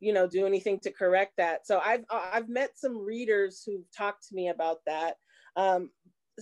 [0.00, 1.66] you know, do anything to correct that.
[1.66, 5.16] So I've I've met some readers who've talked to me about that.
[5.56, 5.90] Um,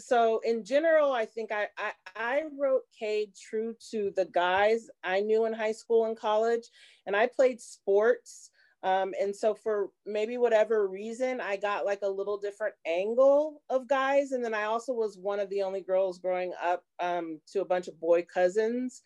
[0.00, 5.20] so in general, I think I, I, I wrote Cade true to the guys I
[5.20, 6.64] knew in high school and college,
[7.06, 8.50] and I played sports.
[8.82, 13.88] Um, and so for maybe whatever reason, I got like a little different angle of
[13.88, 14.30] guys.
[14.30, 17.64] And then I also was one of the only girls growing up um, to a
[17.64, 19.02] bunch of boy cousins.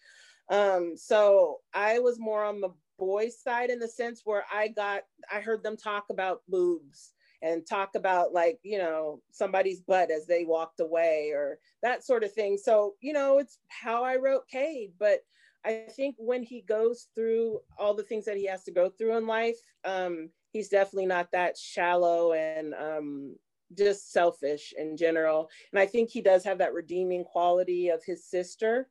[0.50, 5.04] Um, so I was more on the boy side in the sense where I got,
[5.32, 10.26] I heard them talk about boobs and talk about like, you know, somebody's butt as
[10.26, 12.56] they walked away or that sort of thing.
[12.56, 15.20] So, you know, it's how I wrote Cade, but
[15.64, 19.16] I think when he goes through all the things that he has to go through
[19.16, 23.36] in life, um, he's definitely not that shallow and um,
[23.76, 25.48] just selfish in general.
[25.72, 28.88] And I think he does have that redeeming quality of his sister.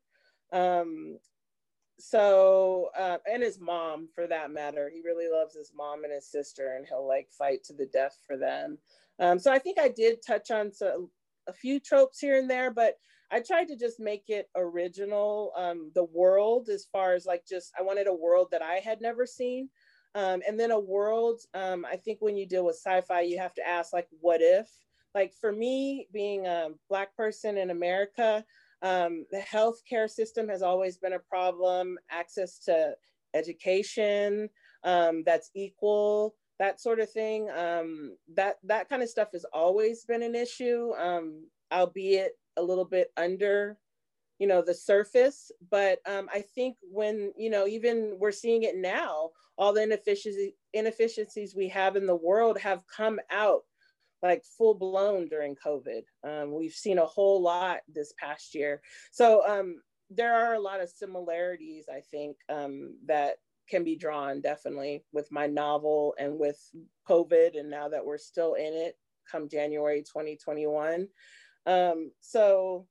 [0.54, 1.18] Um,
[2.02, 4.90] so, uh, and his mom for that matter.
[4.94, 8.18] He really loves his mom and his sister, and he'll like fight to the death
[8.26, 8.78] for them.
[9.20, 11.10] Um, so I think I did touch on so,
[11.48, 12.96] a few tropes here and there, but
[13.32, 15.54] I tried to just make it original.
[15.56, 19.00] Um, the world, as far as like just, I wanted a world that I had
[19.02, 19.70] never seen.
[20.14, 23.38] Um, and then a world, um, I think when you deal with sci fi, you
[23.40, 24.68] have to ask, like, what if?
[25.16, 28.44] Like for me, being a Black person in America,
[28.82, 32.96] um, the healthcare system has always been a problem, access to
[33.34, 34.50] education
[34.84, 37.50] um, that's equal that sort of thing.
[37.50, 42.86] Um, that that kind of stuff has always been an issue, um, albeit a little
[42.86, 43.78] bit under,
[44.38, 45.52] you know, the surface.
[45.72, 50.54] But um, I think when you know, even we're seeing it now, all the inefficiencies
[50.74, 53.62] inefficiencies we have in the world have come out
[54.21, 56.03] like full blown during COVID.
[56.23, 58.81] Um, we've seen a whole lot this past year.
[59.12, 63.36] So um, there are a lot of similarities, I think, um, that
[63.69, 66.60] can be drawn definitely with my novel and with
[67.07, 68.95] COVID, and now that we're still in it
[69.31, 71.07] come January 2021.
[71.65, 72.88] Um, so,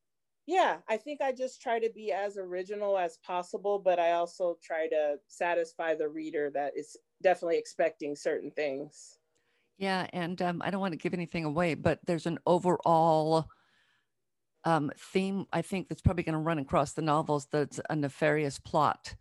[0.47, 4.57] yeah, I think I just try to be as original as possible, but I also
[4.63, 9.19] try to satisfy the reader that is definitely expecting certain things.
[9.81, 13.47] Yeah, and um, I don't want to give anything away, but there's an overall
[14.65, 17.49] um, theme I think that's probably going to run across the novels.
[17.51, 19.15] That's a nefarious plot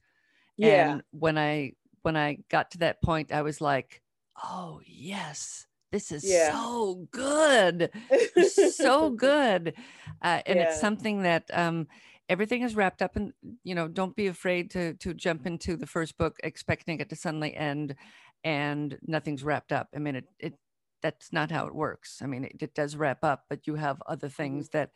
[0.60, 0.92] yeah.
[0.92, 4.02] And when I when I got to that point, I was like,
[4.44, 6.52] oh yes, this is yeah.
[6.52, 7.90] so good.
[8.74, 9.74] so good.
[10.22, 10.64] Uh, and yeah.
[10.66, 11.88] it's something that um
[12.28, 15.88] everything is wrapped up and you know don't be afraid to to jump into the
[15.88, 17.96] first book expecting it to suddenly end
[18.44, 20.54] and nothing's wrapped up i mean it it
[21.02, 24.02] that's not how it works i mean it, it does wrap up but you have
[24.08, 24.36] other mm-hmm.
[24.36, 24.92] things that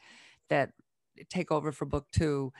[0.49, 0.71] that
[1.29, 2.51] take over for book two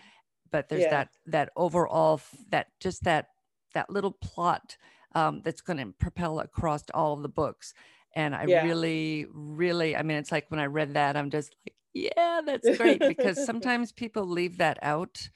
[0.52, 0.90] but there's yeah.
[0.90, 3.28] that that overall that just that
[3.74, 4.78] that little plot
[5.16, 7.74] um, that's going to propel across all of the books
[8.16, 8.64] and i yeah.
[8.64, 12.78] really really i mean it's like when i read that i'm just like yeah that's
[12.78, 15.30] great because sometimes people leave that out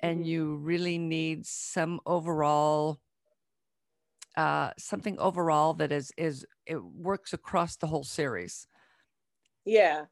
[0.00, 0.28] and mm-hmm.
[0.28, 3.00] you really need some overall
[4.40, 8.66] uh something overall that is is it works across the whole series.
[9.66, 10.04] Yeah.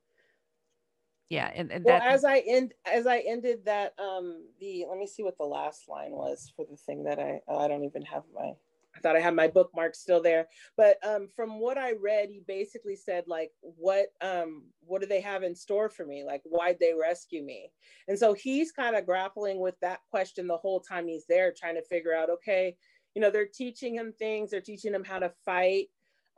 [1.31, 5.07] Yeah and, and well, as i end as i ended that um the let me
[5.07, 8.03] see what the last line was for the thing that i oh, i don't even
[8.03, 8.53] have my
[8.97, 10.47] i thought i had my bookmark still there.
[10.77, 15.21] But um from what i read he basically said like what um what do they
[15.21, 16.25] have in store for me?
[16.25, 17.71] Like why'd they rescue me?
[18.09, 21.77] And so he's kind of grappling with that question the whole time he's there trying
[21.77, 22.77] to figure out okay
[23.19, 25.89] you know they're teaching him things they're teaching him how to fight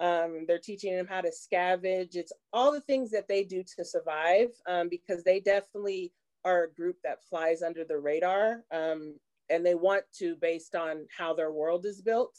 [0.01, 2.17] um, they're teaching them how to scavenge.
[2.17, 6.73] It's all the things that they do to survive um, because they definitely are a
[6.73, 9.17] group that flies under the radar um,
[9.51, 12.35] and they want to based on how their world is built.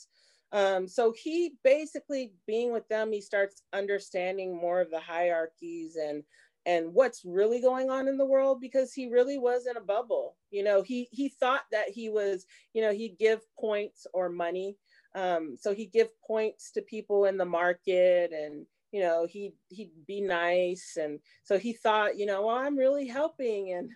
[0.51, 6.23] Um, so he basically being with them, he starts understanding more of the hierarchies and
[6.65, 10.35] and what's really going on in the world because he really was in a bubble.
[10.51, 14.77] You know, he he thought that he was, you know, he'd give points or money
[15.15, 19.91] um, so he'd give points to people in the market and, you know, he, he'd
[20.07, 20.97] be nice.
[20.99, 23.89] And so he thought, you know, well, I'm really helping and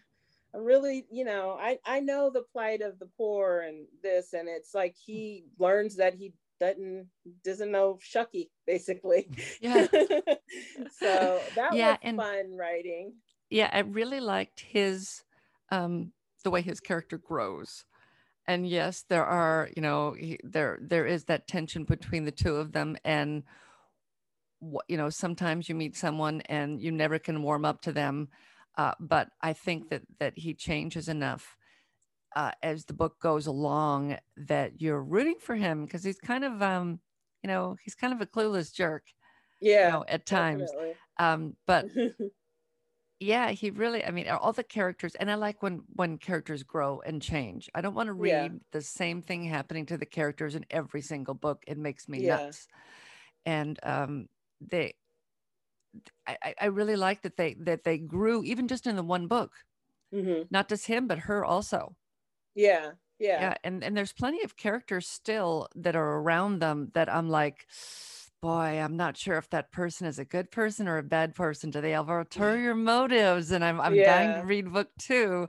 [0.53, 4.47] I'm really, you know, I, I know the plight of the poor and this, and
[4.47, 7.07] it's like he learns that he doesn't
[7.43, 9.29] doesn't know shucky basically.
[9.61, 9.87] Yeah.
[10.99, 13.13] So that yeah, was and, fun writing.
[13.49, 15.23] Yeah i really liked his
[15.71, 16.11] um
[16.43, 17.83] the way his character grows.
[18.47, 22.55] And yes, there are, you know, he, there there is that tension between the two
[22.55, 23.43] of them, and
[24.59, 28.29] what you know, sometimes you meet someone and you never can warm up to them,
[28.77, 31.57] uh, but I think that that he changes enough
[32.35, 36.61] uh, as the book goes along that you're rooting for him because he's kind of,
[36.61, 37.01] um,
[37.43, 39.07] you know, he's kind of a clueless jerk,
[39.59, 39.91] Yeah.
[39.91, 40.75] you know, at times.
[40.75, 40.99] definitely.
[41.19, 41.87] Um, but
[43.19, 46.99] yeah he really i mean all the characters and i like when when characters grow
[47.01, 48.55] and change i don't want to read Yeah.
[48.71, 52.19] the same thing happening to the characters in every single book it makes me Yeah.
[52.19, 52.67] nuts
[53.45, 54.27] and um
[54.61, 54.93] they
[56.27, 59.53] I, I- really like that they that they grew even just in the one book
[60.11, 61.97] hmm not just him but her also
[62.55, 62.91] Yeah.
[63.19, 63.39] Yeah.
[63.41, 67.65] yeah and and there's plenty of characters still that are around them that i'm like
[68.41, 71.69] boy i'm not sure if that person is a good person or a bad person
[71.69, 75.47] do they have ulterior motives and i'm, I'm dying to read book two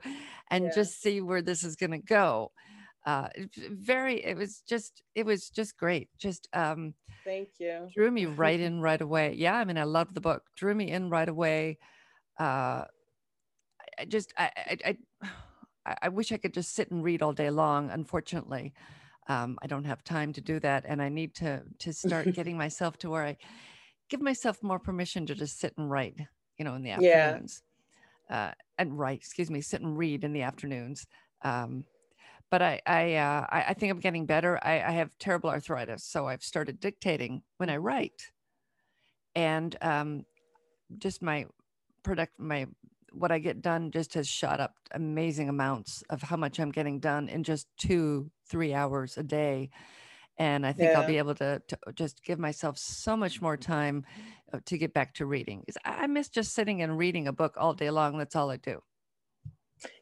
[0.49, 0.75] and Yeah.
[0.75, 2.51] just see where this is going to go
[3.05, 3.27] uh
[3.71, 6.93] very it was just it was just great just um
[7.25, 7.89] Thank you.
[7.93, 10.89] drew me right in right away yeah i mean i love the book drew me
[10.89, 11.77] in right away
[12.39, 12.87] uh i
[13.99, 14.97] I just i i i,
[15.87, 18.73] I- I wish i could just sit and read all day long unfortunately
[19.29, 22.57] um, i don't have time to do that and i need to to start getting
[22.57, 23.37] myself to where i
[24.09, 26.19] give myself more permission to just sit and write
[26.57, 27.37] you know in the Yeah.
[27.39, 27.63] afternoons
[28.29, 31.07] uh, and write excuse me sit and read in the afternoons
[31.43, 31.85] um,
[32.51, 34.59] but I I, uh, I I think I'm getting better.
[34.63, 38.31] I, I have terrible arthritis, so I've started dictating when I write,
[39.35, 40.25] and um,
[40.97, 41.47] just my
[42.03, 42.67] product my
[43.17, 46.99] what I get done just has shot up amazing amounts of how much I'm getting
[46.99, 49.69] done in just two three hours a day,
[50.37, 54.05] and I think I'll be able to, to just give myself so much more time
[54.53, 55.63] uh, to get back to reading.
[55.83, 58.17] I I miss just sitting and reading a book all day long.
[58.17, 58.81] That's all I do.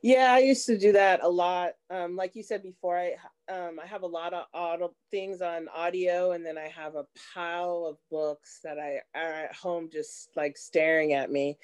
[0.01, 1.74] Yeah, I used to do that a lot.
[1.89, 3.16] Um, like you said before, I
[3.50, 7.06] um, I have a lot of audio things on audio, and then I have a
[7.34, 11.58] pile of books that I are at home just like staring at me,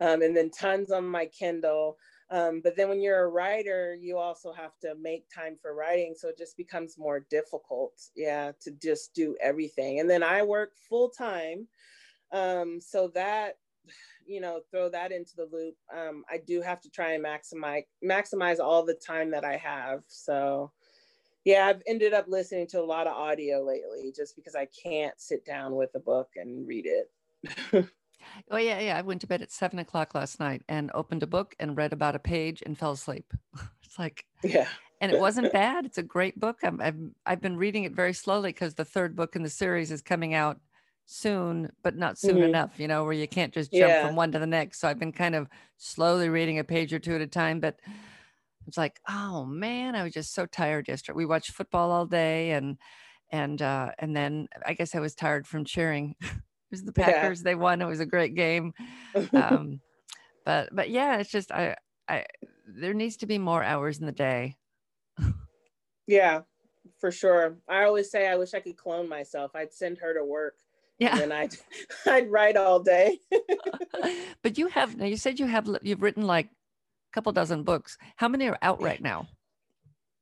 [0.00, 1.96] um, and then tons on my Kindle.
[2.30, 6.14] Um, but then when you're a writer, you also have to make time for writing,
[6.16, 7.92] so it just becomes more difficult.
[8.16, 10.00] Yeah, to just do everything.
[10.00, 11.68] And then I work full time,
[12.32, 13.54] um, so that
[14.26, 17.84] you know throw that into the loop um, i do have to try and maximize
[18.04, 20.70] maximize all the time that i have so
[21.48, 25.18] yeah i've ended up listening to a lot of audio lately just because i can't
[25.20, 27.10] sit down with a book and read it
[28.50, 28.96] Oh yeah, yeah.
[28.98, 31.92] I went to bed at seven o'clock last night and opened a book and read
[31.92, 33.32] about a page and fell asleep.
[33.84, 34.68] It's like, yeah
[35.00, 35.86] and it wasn't bad.
[35.86, 36.60] It's a great book.
[36.64, 39.90] I'm, I've I've been reading it very slowly because the third book in the series
[39.92, 40.60] is coming out
[41.06, 42.44] soon, but not soon Mhm.
[42.44, 42.78] enough.
[42.78, 44.00] You know, where you can't just jump Yeah.
[44.00, 44.80] from one to the next.
[44.80, 47.60] So I've been kind of slowly reading a page or two at a time.
[47.60, 47.80] But
[48.68, 51.16] it's like, oh man, I was just so tired yesterday.
[51.16, 52.78] We watched football all day, and
[53.30, 56.14] and uh, and then I guess I was tired from cheering.
[56.20, 56.30] it
[56.70, 57.06] was the Yeah.
[57.06, 57.42] Packers.
[57.42, 57.82] They won.
[57.82, 58.72] It was a great game
[59.34, 59.80] um
[60.44, 61.76] but but yeah it's just i
[62.08, 62.24] i
[62.66, 64.56] there needs to be more hours in the day
[66.06, 66.40] yeah
[66.98, 70.24] for sure i always say i wish i could clone myself i'd send her to
[70.24, 70.56] work
[70.98, 71.54] yeah and i'd
[72.06, 73.18] i'd write all day
[74.42, 76.48] but you have now you said you have you've written like
[77.12, 79.26] couple dozen books how many are out right now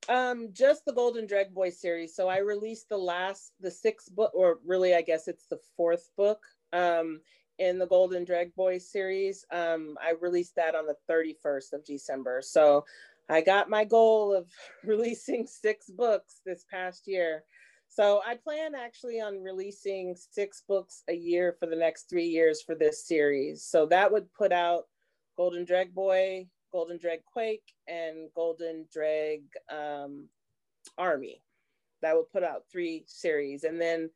[0.09, 2.15] Um, just the Golden Dreg Boy series.
[2.15, 6.11] So I released the last, the sixth book, or really, I guess it's the fourth
[6.17, 7.21] book um,
[7.59, 9.45] in the Golden Dreg Boy series.
[9.51, 12.41] Um, I released that on the 31st of December.
[12.43, 12.85] So
[13.29, 14.49] I got my goal of
[14.85, 17.45] releasing six books this past year.
[17.89, 22.63] So I plan actually on releasing six books a year for the next three years
[22.63, 23.65] for this series.
[23.65, 24.85] So that would put out
[25.37, 30.29] Golden Dreg Boy, Golden Dreg Quake, and Golden Dreg um,
[30.99, 31.41] Army.
[32.03, 33.65] That will put out three series.
[33.65, 34.11] And then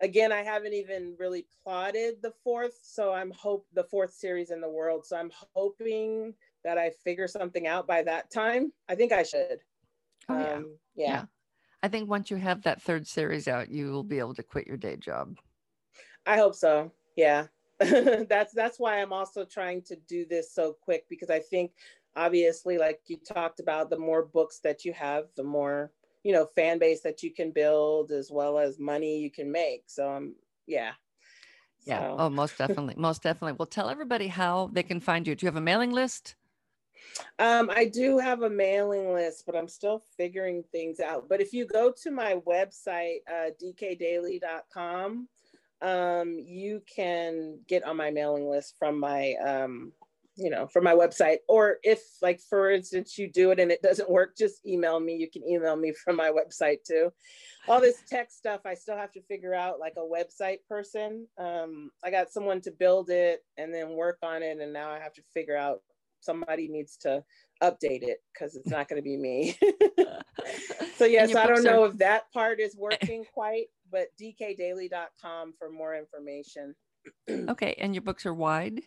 [0.00, 2.78] again, I haven't even really plotted the fourth.
[2.84, 5.04] So I'm hope the fourth series in the world.
[5.04, 6.32] So I'm hoping
[6.62, 8.72] that I figure something out by that time.
[8.88, 9.58] I think I should.
[10.28, 11.06] oh yeah Um, yeah.
[11.08, 11.24] Yeah.
[11.82, 14.66] i think once you have that third series out you will be able to quit
[14.68, 15.36] your day job
[16.24, 16.90] I hope so.
[17.16, 17.46] Yeah.
[18.28, 21.72] that's that's why I'm also trying to do this so quick because I think
[22.16, 26.46] obviously like you talked about the more books that you have, the more, you know,
[26.46, 29.84] fan base that you can build as well as money you can make.
[29.86, 30.34] So um
[30.66, 30.92] yeah.
[31.84, 35.34] yeah So, oh most definitely most definitely well tell everybody how they can find you
[35.34, 36.34] do you have a mailing list
[37.38, 41.28] Um, I do have a mailing list, but I'm still figuring things out.
[41.28, 45.28] But if you go to my website, uh, dkdaily.com,
[45.82, 49.92] um, you can get on my mailing list from my um,
[50.36, 51.38] you know, from my website.
[51.48, 55.16] Or if, like, for instance, you do it and it doesn't work, just email me.
[55.16, 57.10] You can email me from my website too.
[57.68, 61.26] All this tech stuff, I still have to figure out like a website person.
[61.38, 64.58] Um, I got someone to build it and then work on it.
[64.60, 65.80] And now I have to figure out
[66.20, 67.24] somebody needs to
[67.62, 69.58] update it because it's not going to be me.
[70.96, 73.66] so, yes, I don't know if that part is working quite,
[73.96, 76.74] but dkdaily.com for more information.
[77.30, 77.74] okay.
[77.78, 78.82] And your books are wide?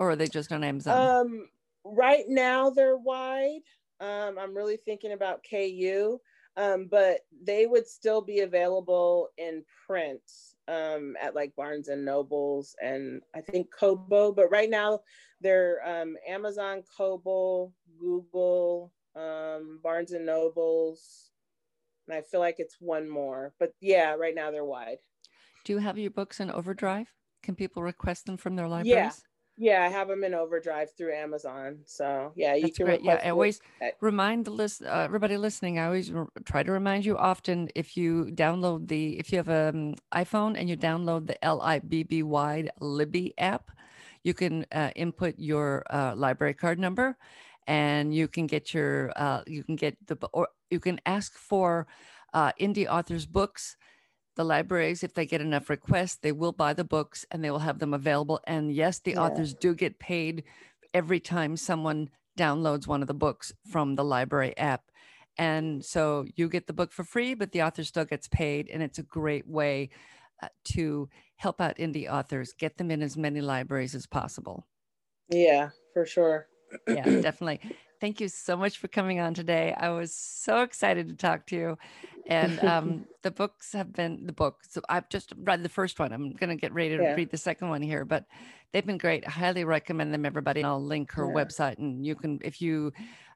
[0.00, 0.96] or are they just on Amazon?
[0.98, 1.48] Um,
[1.84, 3.60] right now they're wide.
[4.00, 6.18] Um, I'm really thinking about KU,
[6.56, 10.22] um, but they would still be available in print
[10.66, 14.32] um, at like Barnes and Nobles and I think Kobo.
[14.32, 15.00] But right now
[15.42, 21.29] they're um, Amazon, Kobo, Google, um, Barnes and Nobles,
[22.10, 23.52] and I feel like it's one more.
[23.58, 24.98] But yeah, right now they're wide.
[25.64, 27.06] Do you have your books in Overdrive?
[27.42, 28.86] Can people request them from their libraries?
[28.88, 29.12] Yeah.
[29.56, 31.80] Yeah, I have them in overdrive through Amazon.
[31.84, 32.86] So yeah, you That's can.
[32.86, 33.04] Great.
[33.04, 33.60] Yeah, I always
[34.00, 35.78] remind the list, uh, everybody listening.
[35.78, 39.50] I always re- try to remind you often if you download the if you have
[39.50, 43.70] an um, iPhone and you download the L I B B Y Libby app,
[44.22, 47.18] you can uh, input your uh, library card number,
[47.66, 51.86] and you can get your uh, you can get the or you can ask for
[52.32, 53.76] uh, indie authors books
[54.36, 57.58] the libraries, if they get enough requests, they will buy the books and they will
[57.58, 58.40] have them available.
[58.46, 59.22] And yes, the yeah.
[59.24, 60.44] authors do get paid
[60.94, 62.08] every time someone
[62.38, 64.84] downloads one of the books from the library app.
[65.36, 68.68] And so you get the book for free, but the author still gets paid.
[68.70, 69.90] And it's a great way
[70.42, 74.66] uh, to help out indie authors, get them in as many libraries as possible.
[75.28, 76.49] Yeah, for sure.
[76.88, 77.60] Yeah, definitely.
[78.00, 79.74] Thank you so much for coming on today.
[79.76, 81.78] I was so excited to talk to you.
[82.26, 84.58] And um, the books have been the book.
[84.68, 86.12] So I've just read the first one.
[86.12, 87.14] I'm going to get ready to yeah.
[87.14, 88.24] read the second one here, but
[88.72, 89.26] they've been great.
[89.26, 90.60] I highly recommend them, everybody.
[90.60, 91.44] And I'll link her yeah.
[91.44, 91.78] website.
[91.78, 92.92] And you can, if you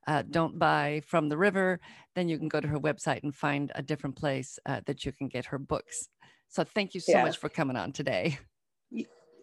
[0.07, 1.81] uh, don't buy from the river,
[2.15, 5.13] then you can go to her website and find a different place uh, that you
[5.13, 6.09] can get her books.
[6.49, 7.25] So thank you so yeah.
[7.25, 8.39] much for coming on today.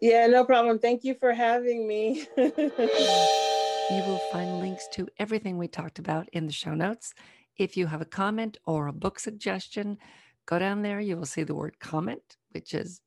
[0.01, 0.79] Yeah, no problem.
[0.79, 2.25] Thank you for having me.
[3.89, 7.13] You will find links to everything we talked about in the show notes.
[7.57, 9.97] If you have a comment or a book suggestion,
[10.45, 11.01] go down there.
[11.01, 13.01] You will see the word comment, which is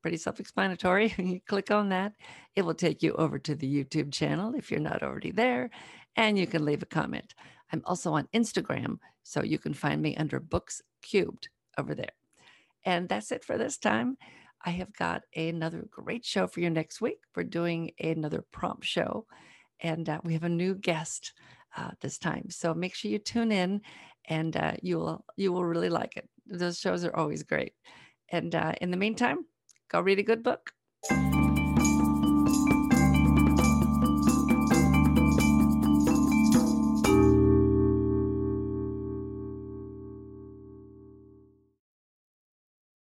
[0.00, 1.14] pretty self explanatory.
[1.18, 2.14] you click on that,
[2.56, 5.68] it will take you over to the YouTube channel if you're not already there,
[6.16, 7.34] and you can leave a comment.
[7.72, 12.12] I'm also on Instagram, so you can find me under Books Cubed over there.
[12.84, 14.16] And that's it for this time.
[14.64, 17.18] I have got another great show for you next week.
[17.34, 19.26] We're doing another prompt show
[19.82, 21.32] and uh, we have a new guest
[21.76, 22.50] uh, this time.
[22.50, 23.82] So make sure you tune in,
[24.28, 26.28] and uh, you will you will really like it.
[26.46, 27.74] Those shows are always great.
[28.30, 29.44] And uh, in the meantime,
[29.90, 30.72] go read a good book